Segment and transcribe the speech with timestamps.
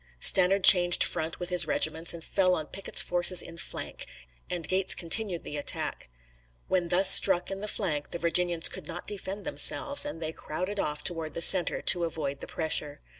[0.19, 4.07] Stannard changed front with his regiments and fell on Pickett's forces in flank,
[4.49, 6.09] and Gates continued the attack.
[6.67, 10.79] When thus struck in the flank, the Virginians could not defend themselves, and they crowded
[10.79, 12.99] off toward the center to avoid the pressure.